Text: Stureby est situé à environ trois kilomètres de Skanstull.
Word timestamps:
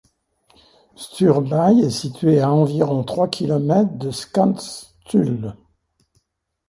Stureby 0.95 1.81
est 1.83 1.91
situé 1.91 2.39
à 2.39 2.51
environ 2.51 3.03
trois 3.03 3.27
kilomètres 3.27 3.99
de 3.99 4.09
Skanstull. 4.09 5.55